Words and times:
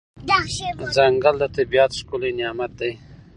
ځنګل 0.95 1.35
د 1.39 1.43
طبیعت 1.57 1.91
ښکلی 1.99 2.31
نعمت 2.39 2.71
دی. 2.79 2.91